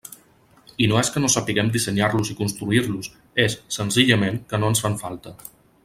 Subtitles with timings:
[0.85, 3.11] I no és que no sapiguem dissenyar-los i construir-los,
[3.47, 5.37] és, senzillament, que no ens fan falta.